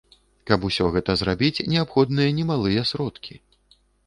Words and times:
Каб 0.51 0.63
усё 0.69 0.87
гэта 0.95 1.15
зрабіць, 1.21 1.65
неабходныя 1.75 2.35
немалыя 2.39 2.89
сродкі. 2.95 3.41